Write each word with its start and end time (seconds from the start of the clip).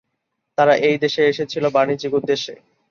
তারা 0.57 0.73
এই 0.87 0.95
দেশে 1.03 1.21
এসেছিলো 1.31 1.67
বাণিজ্যিক 1.75 2.11
উদ্দেশ্যে। 2.19 2.53